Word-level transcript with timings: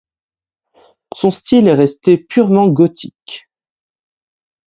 Son 1.13 1.29
style 1.29 1.67
est 1.67 1.75
resté 1.75 2.17
purement 2.17 2.67
gothique. 2.69 3.47